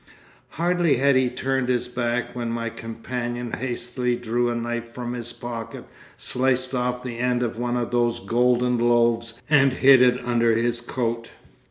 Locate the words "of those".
7.77-8.19